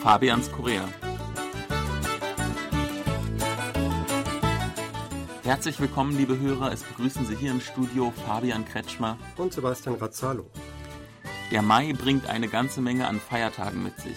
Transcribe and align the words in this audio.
Fabians 0.00 0.50
Korea. 0.50 0.88
Herzlich 5.42 5.78
willkommen, 5.78 6.16
liebe 6.16 6.38
Hörer. 6.38 6.72
Es 6.72 6.82
begrüßen 6.82 7.26
Sie 7.26 7.36
hier 7.36 7.50
im 7.50 7.60
Studio 7.60 8.10
Fabian 8.24 8.64
Kretschmer 8.64 9.18
und 9.36 9.52
Sebastian 9.52 9.96
Razzalo. 9.96 10.50
Der 11.50 11.60
Mai 11.60 11.92
bringt 11.92 12.26
eine 12.30 12.48
ganze 12.48 12.80
Menge 12.80 13.08
an 13.08 13.20
Feiertagen 13.20 13.82
mit 13.82 14.00
sich. 14.00 14.16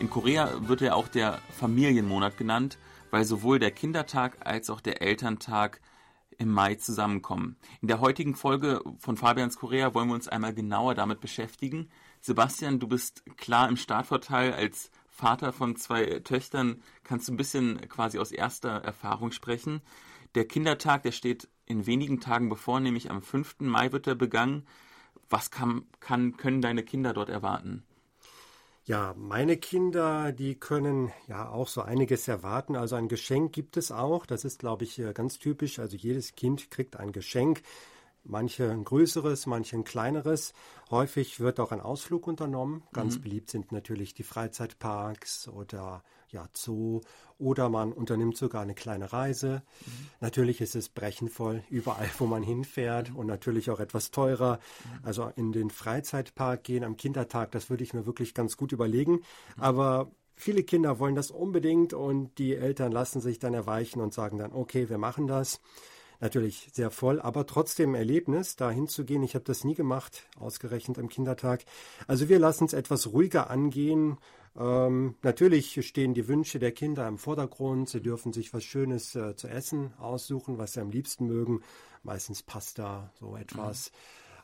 In 0.00 0.08
Korea 0.08 0.66
wird 0.66 0.80
er 0.80 0.96
auch 0.96 1.08
der 1.08 1.40
Familienmonat 1.58 2.38
genannt, 2.38 2.78
weil 3.10 3.24
sowohl 3.24 3.58
der 3.58 3.70
Kindertag 3.70 4.38
als 4.46 4.70
auch 4.70 4.80
der 4.80 5.02
Elterntag 5.02 5.82
im 6.38 6.50
Mai 6.50 6.76
zusammenkommen. 6.76 7.56
In 7.82 7.88
der 7.88 8.00
heutigen 8.00 8.34
Folge 8.34 8.80
von 8.98 9.18
Fabians 9.18 9.58
Korea 9.58 9.92
wollen 9.92 10.08
wir 10.08 10.14
uns 10.14 10.28
einmal 10.28 10.54
genauer 10.54 10.94
damit 10.94 11.20
beschäftigen. 11.20 11.90
Sebastian, 12.22 12.78
du 12.78 12.88
bist 12.88 13.24
klar 13.36 13.68
im 13.68 13.76
Startvorteil 13.76 14.54
als 14.54 14.90
Vater 15.18 15.52
von 15.52 15.74
zwei 15.74 16.20
Töchtern. 16.20 16.80
Kannst 17.02 17.26
du 17.26 17.32
ein 17.32 17.36
bisschen 17.36 17.80
quasi 17.88 18.20
aus 18.20 18.30
erster 18.30 18.70
Erfahrung 18.70 19.32
sprechen? 19.32 19.82
Der 20.36 20.46
Kindertag, 20.46 21.02
der 21.02 21.10
steht 21.10 21.48
in 21.66 21.86
wenigen 21.86 22.20
Tagen 22.20 22.48
bevor, 22.48 22.78
nämlich 22.78 23.10
am 23.10 23.20
5. 23.20 23.56
Mai 23.58 23.90
wird 23.90 24.06
er 24.06 24.14
begangen. 24.14 24.64
Was 25.28 25.50
kann, 25.50 25.86
kann, 25.98 26.36
können 26.36 26.62
deine 26.62 26.84
Kinder 26.84 27.14
dort 27.14 27.30
erwarten? 27.30 27.82
Ja, 28.84 29.12
meine 29.18 29.56
Kinder, 29.56 30.30
die 30.30 30.54
können 30.54 31.10
ja 31.26 31.48
auch 31.48 31.66
so 31.66 31.82
einiges 31.82 32.28
erwarten. 32.28 32.76
Also 32.76 32.94
ein 32.94 33.08
Geschenk 33.08 33.52
gibt 33.52 33.76
es 33.76 33.90
auch. 33.90 34.24
Das 34.24 34.44
ist, 34.44 34.60
glaube 34.60 34.84
ich, 34.84 35.02
ganz 35.14 35.40
typisch. 35.40 35.80
Also 35.80 35.96
jedes 35.96 36.36
Kind 36.36 36.70
kriegt 36.70 36.94
ein 36.96 37.10
Geschenk. 37.10 37.62
Manche 38.28 38.70
ein 38.70 38.84
größeres, 38.84 39.46
manche 39.46 39.76
ein 39.76 39.84
kleineres. 39.84 40.52
Häufig 40.90 41.40
wird 41.40 41.58
auch 41.60 41.72
ein 41.72 41.80
Ausflug 41.80 42.26
unternommen. 42.26 42.82
Ganz 42.92 43.16
mhm. 43.16 43.22
beliebt 43.22 43.50
sind 43.50 43.72
natürlich 43.72 44.12
die 44.12 44.22
Freizeitparks 44.22 45.48
oder 45.48 46.02
ja, 46.30 46.46
Zoo 46.52 47.00
oder 47.38 47.70
man 47.70 47.92
unternimmt 47.92 48.36
sogar 48.36 48.60
eine 48.60 48.74
kleine 48.74 49.12
Reise. 49.12 49.62
Mhm. 49.86 49.90
Natürlich 50.20 50.60
ist 50.60 50.76
es 50.76 50.90
brechenvoll 50.90 51.62
überall, 51.70 52.08
wo 52.18 52.26
man 52.26 52.42
hinfährt 52.42 53.14
und 53.14 53.26
natürlich 53.26 53.70
auch 53.70 53.80
etwas 53.80 54.10
teurer. 54.10 54.58
Mhm. 54.84 55.06
Also 55.06 55.32
in 55.36 55.52
den 55.52 55.70
Freizeitpark 55.70 56.64
gehen 56.64 56.84
am 56.84 56.98
Kindertag, 56.98 57.52
das 57.52 57.70
würde 57.70 57.82
ich 57.82 57.94
mir 57.94 58.04
wirklich 58.04 58.34
ganz 58.34 58.58
gut 58.58 58.72
überlegen. 58.72 59.12
Mhm. 59.12 59.22
Aber 59.56 60.10
viele 60.36 60.64
Kinder 60.64 60.98
wollen 60.98 61.14
das 61.14 61.30
unbedingt 61.30 61.94
und 61.94 62.36
die 62.38 62.54
Eltern 62.54 62.92
lassen 62.92 63.20
sich 63.22 63.38
dann 63.38 63.54
erweichen 63.54 64.00
und 64.00 64.12
sagen 64.12 64.36
dann, 64.36 64.52
okay, 64.52 64.90
wir 64.90 64.98
machen 64.98 65.26
das 65.26 65.60
natürlich 66.20 66.68
sehr 66.72 66.90
voll, 66.90 67.20
aber 67.20 67.46
trotzdem 67.46 67.94
Erlebnis, 67.94 68.56
da 68.56 68.70
hinzugehen. 68.70 69.22
Ich 69.22 69.34
habe 69.34 69.44
das 69.44 69.64
nie 69.64 69.74
gemacht, 69.74 70.26
ausgerechnet 70.38 70.98
am 70.98 71.08
Kindertag. 71.08 71.64
Also 72.06 72.28
wir 72.28 72.38
lassen 72.38 72.64
es 72.64 72.72
etwas 72.72 73.12
ruhiger 73.12 73.50
angehen. 73.50 74.18
Ähm, 74.56 75.14
natürlich 75.22 75.86
stehen 75.86 76.14
die 76.14 76.26
Wünsche 76.26 76.58
der 76.58 76.72
Kinder 76.72 77.06
im 77.06 77.18
Vordergrund. 77.18 77.88
Sie 77.88 78.02
dürfen 78.02 78.32
sich 78.32 78.52
was 78.52 78.64
Schönes 78.64 79.14
äh, 79.14 79.36
zu 79.36 79.48
essen 79.48 79.92
aussuchen, 79.98 80.58
was 80.58 80.72
sie 80.72 80.80
am 80.80 80.90
liebsten 80.90 81.26
mögen. 81.26 81.62
Meistens 82.02 82.42
Pasta, 82.42 83.12
so 83.18 83.36
etwas. 83.36 83.92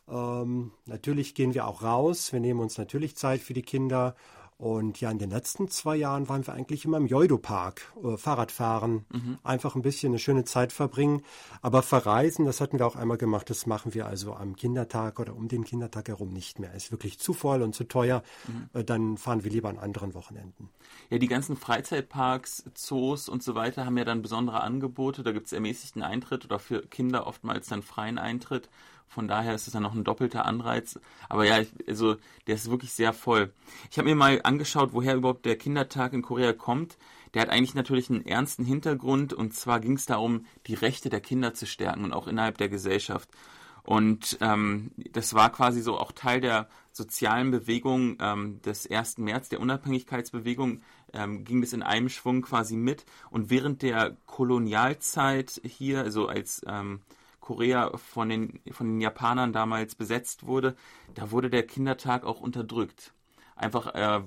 Mhm. 0.07 0.15
Ähm, 0.15 0.73
natürlich 0.87 1.35
gehen 1.35 1.55
wir 1.55 1.67
auch 1.67 1.83
raus. 1.83 2.33
Wir 2.33 2.41
nehmen 2.41 2.61
uns 2.61 2.79
natürlich 2.79 3.17
Zeit 3.17 3.41
für 3.41 3.55
die 3.55 3.63
Kinder 3.63 4.15
und 4.57 5.01
ja, 5.01 5.11
in 5.11 5.19
den 5.19 5.31
letzten 5.31 5.69
zwei 5.69 5.97
Jahren 5.97 6.29
waren 6.29 6.47
wir 6.47 6.55
eigentlich 6.55 6.85
immer 6.85 6.99
im 6.99 7.07
Joido-Park, 7.07 7.93
äh, 8.05 8.17
Fahrrad 8.17 8.53
fahren, 8.53 9.05
mhm. 9.13 9.39
einfach 9.43 9.75
ein 9.75 9.83
bisschen 9.83 10.13
eine 10.13 10.21
schöne 10.21 10.45
Zeit 10.45 10.73
verbringen. 10.73 11.23
Aber 11.61 11.83
verreisen, 11.83 12.45
das 12.45 12.61
hatten 12.61 12.79
wir 12.79 12.87
auch 12.87 12.95
einmal 12.95 13.17
gemacht, 13.17 13.51
das 13.51 13.67
machen 13.67 13.95
wir 13.95 14.07
also 14.07 14.35
am 14.35 14.55
Kindertag 14.55 15.19
oder 15.19 15.35
um 15.35 15.49
den 15.49 15.65
Kindertag 15.65 16.07
herum 16.07 16.33
nicht 16.33 16.61
mehr. 16.61 16.73
Ist 16.73 16.93
wirklich 16.93 17.19
zu 17.19 17.33
voll 17.33 17.63
und 17.63 17.75
zu 17.75 17.85
teuer. 17.85 18.23
Mhm. 18.47 18.69
Äh, 18.81 18.85
dann 18.85 19.17
fahren 19.17 19.43
wir 19.43 19.51
lieber 19.51 19.69
an 19.69 19.79
anderen 19.79 20.15
Wochenenden. 20.15 20.71
Ja, 21.11 21.19
die 21.19 21.29
ganzen 21.29 21.57
Freizeitparks, 21.57 22.65
Zoos 22.75 23.29
und 23.29 23.43
so 23.43 23.57
weiter 23.57 23.85
haben 23.85 23.99
ja 23.99 24.05
dann 24.05 24.23
besondere 24.23 24.61
Angebote. 24.61 25.25
Da 25.25 25.33
gibt 25.33 25.47
es 25.47 25.53
ermäßigten 25.53 26.03
Eintritt 26.03 26.45
oder 26.45 26.61
für 26.61 26.87
Kinder 26.87 27.27
oftmals 27.27 27.67
dann 27.67 27.83
freien 27.83 28.19
Eintritt. 28.19 28.69
Von 29.09 29.29
daher 29.29 29.55
ist 29.55 29.67
es 29.67 29.73
dann 29.73 29.83
noch 29.83 29.95
ein 29.95 30.05
doppelter 30.05 30.45
Anreiz. 30.45 30.99
Aber 31.29 31.45
ja, 31.45 31.61
ich, 31.61 31.73
also 31.89 32.17
der 32.47 32.57
ist 32.57 32.71
wirklich 32.71 32.93
sehr 32.93 33.13
voll. 33.13 33.53
Ich 33.91 33.99
habe 33.99 34.09
mir 34.09 34.17
mal 34.17 34.41
angeschaut, 34.43 34.93
woher 34.93 35.15
überhaupt 35.15 35.47
der 35.47 35.57
Kindertag 35.57 36.13
in 36.13 36.23
Korea 36.23 36.53
kommt. 36.53 36.97
Der 37.33 37.43
hat 37.43 37.49
eigentlich 37.51 37.75
natürlich 37.75 38.11
einen 38.11 38.27
ernsten 38.27 38.65
Hintergrund 38.65 39.33
und 39.33 39.55
zwar 39.55 39.81
ging 39.81 39.95
es 39.95 40.07
darum, 40.07 40.47
die 40.67 40.75
Rechte 40.75 41.11
der 41.11 41.21
Kinder 41.21 41.55
zu 41.55 41.67
stärken 41.67 42.05
und 42.05 42.13
auch 42.13 42.29
innerhalb 42.29 42.59
der 42.59 42.69
Gesellschaft. 42.69 43.29
Und 43.85 44.39
ähm, 44.41 44.93
das 45.13 45.35
war 45.35 45.53
quasi 45.53 45.83
so 45.83 45.99
auch 45.99 46.13
Teil 46.13 46.41
der 46.41 46.69
sozialen 46.91 47.51
Bewegung 47.51 48.17
ähm, 48.21 48.63
des 48.63 48.91
1. 48.91 49.19
März, 49.19 49.51
der 49.51 49.61
Unabhängigkeitsbewegung, 49.61 50.81
ähm, 51.13 51.45
ging 51.45 51.61
das 51.61 51.75
in 51.75 51.83
einem 51.83 52.09
Schwung 52.09 52.41
quasi 52.43 52.77
mit. 52.77 53.05
Und 53.31 53.51
während 53.51 53.83
der 53.83 54.17
Kolonialzeit 54.27 55.61
hier, 55.65 56.01
also 56.01 56.29
als 56.29 56.63
ähm, 56.67 57.03
Korea 57.45 57.95
von 57.99 58.31
den, 58.31 58.59
von 58.71 58.87
den 58.87 59.01
Japanern 59.03 59.53
damals 59.53 59.95
besetzt 59.95 60.47
wurde, 60.47 60.75
da 61.15 61.31
wurde 61.31 61.51
der 61.51 61.67
Kindertag 61.67 62.25
auch 62.25 62.41
unterdrückt. 62.41 63.13
Einfach 63.55 63.95
äh, 63.95 64.23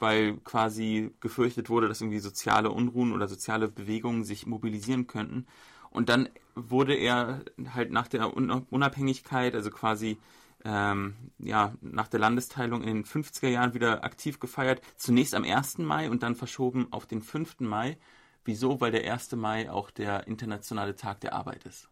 weil 0.00 0.38
quasi 0.38 1.14
gefürchtet 1.20 1.70
wurde, 1.70 1.86
dass 1.86 2.00
irgendwie 2.00 2.18
soziale 2.18 2.72
Unruhen 2.72 3.12
oder 3.12 3.28
soziale 3.28 3.68
Bewegungen 3.68 4.24
sich 4.24 4.46
mobilisieren 4.46 5.06
könnten. 5.06 5.46
Und 5.90 6.08
dann 6.08 6.28
wurde 6.56 6.94
er 6.94 7.42
halt 7.72 7.92
nach 7.92 8.08
der 8.08 8.36
Unabhängigkeit, 8.36 9.54
also 9.54 9.70
quasi 9.70 10.18
ähm, 10.64 11.14
ja, 11.38 11.72
nach 11.80 12.08
der 12.08 12.18
Landesteilung 12.18 12.82
in 12.82 12.88
den 12.88 13.04
50er 13.04 13.48
Jahren 13.48 13.74
wieder 13.74 14.02
aktiv 14.02 14.40
gefeiert. 14.40 14.82
Zunächst 14.96 15.36
am 15.36 15.44
1. 15.44 15.78
Mai 15.78 16.10
und 16.10 16.24
dann 16.24 16.34
verschoben 16.34 16.88
auf 16.90 17.06
den 17.06 17.22
5. 17.22 17.60
Mai. 17.60 17.96
Wieso? 18.44 18.80
Weil 18.80 18.90
der 18.90 19.10
1. 19.10 19.36
Mai 19.36 19.70
auch 19.70 19.92
der 19.92 20.26
internationale 20.26 20.96
Tag 20.96 21.20
der 21.20 21.32
Arbeit 21.32 21.62
ist. 21.64 21.88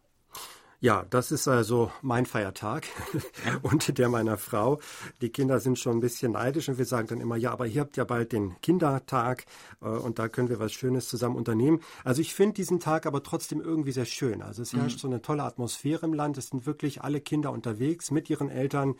Ja, 0.81 1.05
das 1.09 1.31
ist 1.31 1.47
also 1.47 1.91
mein 2.01 2.25
Feiertag 2.25 2.85
und 3.61 3.97
der 3.97 4.09
meiner 4.09 4.37
Frau. 4.37 4.79
Die 5.21 5.29
Kinder 5.29 5.59
sind 5.59 5.79
schon 5.79 5.97
ein 5.97 6.01
bisschen 6.01 6.33
neidisch 6.33 6.69
und 6.69 6.77
wir 6.77 6.85
sagen 6.85 7.07
dann 7.07 7.21
immer, 7.21 7.37
ja, 7.37 7.51
aber 7.51 7.65
ihr 7.65 7.81
habt 7.81 7.97
ja 7.97 8.03
bald 8.03 8.33
den 8.33 8.59
Kindertag 8.61 9.45
äh, 9.81 9.85
und 9.85 10.19
da 10.19 10.27
können 10.27 10.49
wir 10.49 10.59
was 10.59 10.73
Schönes 10.73 11.07
zusammen 11.07 11.35
unternehmen. 11.35 11.79
Also 12.03 12.21
ich 12.21 12.35
finde 12.35 12.55
diesen 12.55 12.79
Tag 12.79 13.05
aber 13.05 13.23
trotzdem 13.23 13.61
irgendwie 13.61 13.93
sehr 13.93 14.05
schön. 14.05 14.41
Also 14.41 14.61
es 14.61 14.73
herrscht 14.73 14.97
mhm. 14.97 15.01
so 15.01 15.07
eine 15.07 15.21
tolle 15.21 15.43
Atmosphäre 15.43 16.05
im 16.05 16.13
Land. 16.13 16.37
Es 16.37 16.47
sind 16.47 16.65
wirklich 16.65 17.01
alle 17.01 17.21
Kinder 17.21 17.51
unterwegs 17.51 18.11
mit 18.11 18.29
ihren 18.29 18.49
Eltern. 18.49 18.95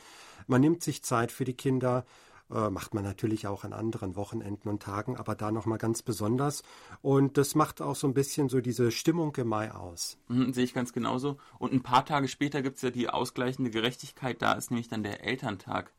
Man 0.47 0.61
nimmt 0.61 0.83
sich 0.83 1.03
Zeit 1.03 1.31
für 1.31 1.43
die 1.43 1.55
Kinder 1.55 2.05
äh, 2.51 2.69
macht 2.69 2.94
man 2.94 3.03
natürlich 3.03 3.47
auch 3.47 3.63
an 3.63 3.73
anderen 3.73 4.16
Wochenenden 4.16 4.69
und 4.69 4.83
Tagen, 4.83 5.17
aber 5.17 5.35
da 5.35 5.51
nochmal 5.51 5.78
ganz 5.78 6.01
besonders. 6.01 6.63
Und 7.01 7.38
das 7.38 7.56
macht 7.56 7.81
auch 7.81 7.95
so 7.95 8.07
ein 8.07 8.13
bisschen 8.13 8.50
so 8.50 8.61
diese 8.61 8.91
Stimmung 8.91 9.35
im 9.35 9.47
Mai 9.47 9.72
aus. 9.72 10.17
Mhm, 10.28 10.53
sehe 10.53 10.63
ich 10.63 10.73
ganz 10.73 10.94
genauso. 10.94 11.38
Und 11.57 11.73
ein 11.73 11.84
paar 11.84 12.05
Tage 12.05 12.28
später 12.28 12.61
gibt 12.61 12.78
es 12.78 12.81
ja 12.81 12.91
die 12.91 13.09
ausgleichende 13.09 13.72
Gerechtigkeit. 13.72 14.41
Da 14.41 14.53
ist 14.53 14.72
nämlich 14.72 14.88
dann 14.88 15.03
der 15.03 15.23
Elterntag 15.23 15.91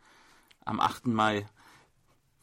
am 0.65 0.81
8. 0.81 1.07
Mai. 1.09 1.47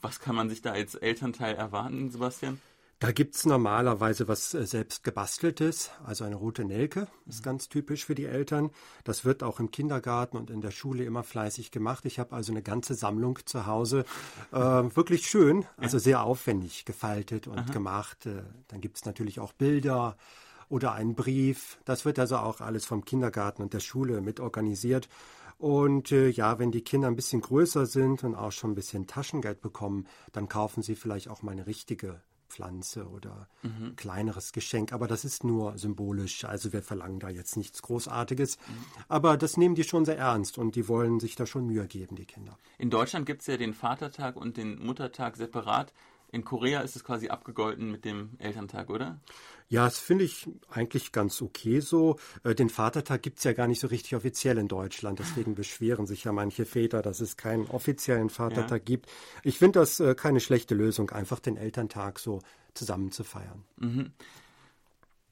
Was 0.01 0.19
kann 0.19 0.35
man 0.35 0.49
sich 0.49 0.61
da 0.61 0.71
als 0.71 0.95
Elternteil 0.95 1.55
erwarten, 1.55 2.11
Sebastian? 2.11 2.59
Da 3.03 3.11
gibt 3.11 3.35
es 3.35 3.45
normalerweise 3.45 4.29
was 4.29 4.53
äh, 4.53 4.65
selbst 4.65 5.03
gebasteltes, 5.03 5.91
also 6.05 6.23
eine 6.23 6.37
rote 6.37 6.63
Nelke, 6.63 7.09
ist 7.25 7.41
mhm. 7.41 7.43
ganz 7.43 7.67
typisch 7.67 8.05
für 8.05 8.15
die 8.15 8.23
Eltern. 8.23 8.71
Das 9.03 9.25
wird 9.25 9.43
auch 9.43 9.59
im 9.59 9.71
Kindergarten 9.71 10.37
und 10.37 10.49
in 10.49 10.61
der 10.61 10.71
Schule 10.71 11.03
immer 11.03 11.23
fleißig 11.23 11.71
gemacht. 11.71 12.05
Ich 12.05 12.17
habe 12.17 12.33
also 12.33 12.53
eine 12.53 12.63
ganze 12.63 12.93
Sammlung 12.95 13.39
zu 13.43 13.65
Hause. 13.65 14.05
Äh, 14.53 14.57
wirklich 14.57 15.27
schön, 15.27 15.65
also 15.75 15.99
sehr 15.99 16.23
aufwendig 16.23 16.85
gefaltet 16.85 17.45
und 17.45 17.59
Aha. 17.59 17.73
gemacht. 17.73 18.25
Äh, 18.25 18.43
dann 18.69 18.79
gibt 18.79 18.95
es 18.95 19.03
natürlich 19.03 19.41
auch 19.41 19.51
Bilder 19.51 20.15
oder 20.69 20.93
einen 20.93 21.13
Brief. 21.13 21.79
Das 21.83 22.05
wird 22.05 22.19
also 22.19 22.37
auch 22.37 22.61
alles 22.61 22.85
vom 22.85 23.03
Kindergarten 23.03 23.63
und 23.63 23.73
der 23.73 23.81
Schule 23.81 24.21
mit 24.21 24.39
organisiert. 24.39 25.09
Und 25.57 26.13
äh, 26.13 26.29
ja, 26.29 26.57
wenn 26.57 26.71
die 26.71 26.85
Kinder 26.85 27.09
ein 27.09 27.17
bisschen 27.17 27.41
größer 27.41 27.85
sind 27.85 28.23
und 28.23 28.33
auch 28.33 28.53
schon 28.53 28.71
ein 28.71 28.75
bisschen 28.75 29.07
Taschengeld 29.07 29.59
bekommen, 29.59 30.07
dann 30.31 30.47
kaufen 30.47 30.83
sie 30.83 30.95
vielleicht 30.95 31.27
auch 31.27 31.41
mal 31.41 31.51
eine 31.51 31.67
richtige 31.67 32.21
Pflanze 32.53 33.07
oder 33.07 33.47
mhm. 33.63 33.95
kleineres 33.95 34.51
Geschenk. 34.51 34.93
Aber 34.93 35.07
das 35.07 35.25
ist 35.25 35.43
nur 35.43 35.77
symbolisch. 35.77 36.45
Also 36.45 36.71
wir 36.71 36.83
verlangen 36.83 37.19
da 37.19 37.29
jetzt 37.29 37.57
nichts 37.57 37.81
Großartiges. 37.81 38.57
Mhm. 38.57 38.85
Aber 39.07 39.37
das 39.37 39.57
nehmen 39.57 39.75
die 39.75 39.83
schon 39.83 40.05
sehr 40.05 40.17
ernst 40.17 40.57
und 40.57 40.75
die 40.75 40.87
wollen 40.87 41.19
sich 41.19 41.35
da 41.35 41.45
schon 41.45 41.65
Mühe 41.65 41.87
geben, 41.87 42.15
die 42.15 42.25
Kinder. 42.25 42.57
In 42.77 42.89
Deutschland 42.89 43.25
gibt 43.25 43.41
es 43.41 43.47
ja 43.47 43.57
den 43.57 43.73
Vatertag 43.73 44.35
und 44.35 44.57
den 44.57 44.83
Muttertag 44.85 45.35
separat. 45.35 45.93
In 46.33 46.43
Korea 46.43 46.81
ist 46.81 46.95
es 46.95 47.03
quasi 47.03 47.29
abgegolten 47.29 47.91
mit 47.91 48.05
dem 48.05 48.31
Elterntag, 48.39 48.89
oder? 48.89 49.19
Ja, 49.69 49.85
das 49.85 49.99
finde 49.99 50.23
ich 50.23 50.49
eigentlich 50.67 51.11
ganz 51.11 51.39
okay 51.43 51.79
so. 51.79 52.17
Äh, 52.43 52.55
den 52.55 52.69
Vatertag 52.69 53.21
gibt 53.21 53.37
es 53.37 53.43
ja 53.43 53.53
gar 53.53 53.67
nicht 53.67 53.79
so 53.79 53.85
richtig 53.85 54.15
offiziell 54.15 54.57
in 54.57 54.67
Deutschland. 54.67 55.19
Deswegen 55.19 55.53
beschweren 55.53 56.07
sich 56.07 56.23
ja 56.23 56.31
manche 56.31 56.65
Väter, 56.65 57.03
dass 57.03 57.21
es 57.21 57.37
keinen 57.37 57.67
offiziellen 57.67 58.31
Vatertag 58.31 58.81
ja. 58.81 58.85
gibt. 58.85 59.11
Ich 59.43 59.59
finde 59.59 59.79
das 59.79 59.99
äh, 59.99 60.15
keine 60.15 60.39
schlechte 60.39 60.73
Lösung, 60.73 61.11
einfach 61.11 61.39
den 61.39 61.55
Elterntag 61.55 62.17
so 62.17 62.41
zusammen 62.73 63.11
zu 63.11 63.23
feiern. 63.23 63.63
Mhm. 63.77 64.11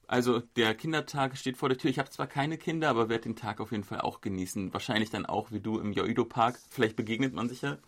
Also 0.06 0.38
der 0.56 0.76
Kindertag 0.76 1.36
steht 1.36 1.56
vor 1.56 1.68
der 1.68 1.78
Tür. 1.78 1.90
Ich 1.90 1.98
habe 1.98 2.10
zwar 2.10 2.28
keine 2.28 2.58
Kinder, 2.58 2.90
aber 2.90 3.08
werde 3.08 3.24
den 3.24 3.34
Tag 3.34 3.60
auf 3.60 3.72
jeden 3.72 3.82
Fall 3.82 4.02
auch 4.02 4.20
genießen. 4.20 4.72
Wahrscheinlich 4.72 5.10
dann 5.10 5.26
auch 5.26 5.50
wie 5.50 5.60
du 5.60 5.80
im 5.80 5.92
Joido 5.92 6.24
Park. 6.24 6.60
Vielleicht 6.70 6.94
begegnet 6.94 7.34
man 7.34 7.48
sich 7.48 7.62
ja 7.62 7.78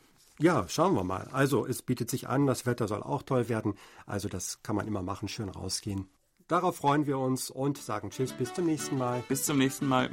Ja, 0.41 0.67
schauen 0.69 0.95
wir 0.95 1.05
mal. 1.05 1.29
Also 1.33 1.67
es 1.67 1.83
bietet 1.83 2.11
sich 2.11 2.29
an, 2.29 2.47
das 2.47 2.67
Wetter 2.67 2.89
soll 2.89 3.03
auch 3.03 3.23
toll 3.23 3.49
werden. 3.49 3.75
Also 4.07 4.29
das 4.29 4.63
kann 4.63 4.77
man 4.77 4.87
immer 4.87 5.03
machen, 5.03 5.29
schön 5.29 5.49
rausgehen. 5.49 6.09
Darauf 6.49 6.77
freuen 6.77 7.07
wir 7.07 7.19
uns 7.19 7.51
und 7.51 7.79
sagen 7.79 8.11
Tschüss, 8.11 8.33
bis 8.33 8.53
zum 8.53 8.67
nächsten 8.67 8.99
Mal. 8.99 9.23
Bis 9.29 9.45
zum 9.45 9.59
nächsten 9.59 9.87
Mal. 9.87 10.11